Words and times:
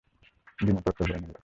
বিনু 0.59 0.71
তরতর 0.77 0.93
করে 0.97 1.09
নেমে 1.13 1.27
যাচ্ছে। 1.27 1.39